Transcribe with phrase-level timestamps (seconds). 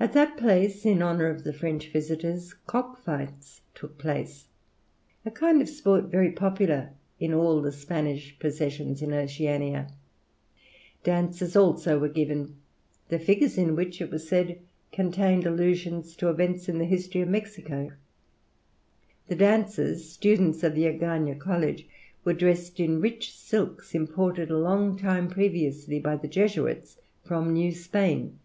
[0.00, 4.48] At that place, in honour of the French visitors, cock fights took place,
[5.24, 6.90] a kind of sport very popular
[7.20, 9.92] in all the Spanish possessions in Oceania;
[11.04, 12.56] dances also were given,
[13.10, 14.58] the figures in which, it was said,
[14.90, 17.92] contained allusions to events in the history of Mexico.
[19.28, 21.86] The dancers, students of the Agagna college,
[22.24, 27.70] were dressed in rich silks, imported a long time previously by the Jesuits from New
[27.70, 28.40] Spain.